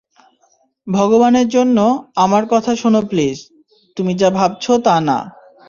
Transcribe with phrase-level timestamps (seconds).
[0.87, 1.77] ভগবানের জন্য,
[2.15, 3.37] আমার কথা শোনো প্লীজ,
[3.97, 5.17] তুমি যা ভাবছো তা না।